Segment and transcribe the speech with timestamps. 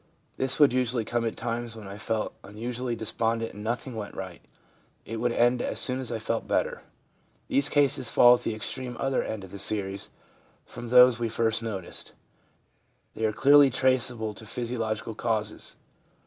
[0.37, 4.15] This would usually come at times when I felt un usually despondent and nothing went
[4.15, 4.41] right;
[5.05, 6.81] it would end as soon as I felt better/
[7.49, 10.09] These cases fall at the extreme other end of the series
[10.65, 12.13] from those we first noticed.
[13.13, 15.75] They are clearly traceable to physiological causes.